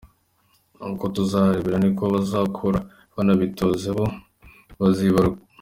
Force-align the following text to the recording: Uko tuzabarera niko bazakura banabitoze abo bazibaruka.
Uko 0.93 1.05
tuzabarera 1.15 1.77
niko 1.81 2.03
bazakura 2.13 2.79
banabitoze 3.15 3.85
abo 3.93 4.05
bazibaruka. 4.79 5.41